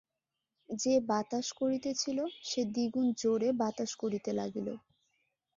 [0.69, 2.17] যে বাতাস করিতেছিল,
[2.43, 4.67] সে দ্বিগুণ জোরে বাতাস করিতে লাগিল।